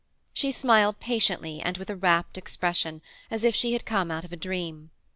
[0.33, 4.33] She smiled patiently and with a rapt expression as if she had come out of
[4.33, 4.89] a dream.